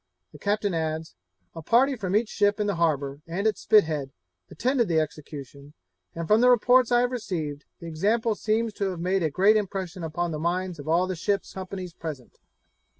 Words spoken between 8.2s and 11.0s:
seems to have made a great impression upon the minds of